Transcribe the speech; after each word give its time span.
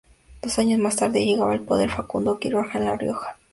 Dos 0.41 0.57
años 0.57 0.79
más 0.79 0.95
tarde, 0.95 1.23
llegaba 1.23 1.53
al 1.53 1.59
poder 1.59 1.91
Facundo 1.91 2.39
Quiroga 2.39 2.71
en 2.73 2.85
La 2.85 2.97
Rioja. 2.97 3.37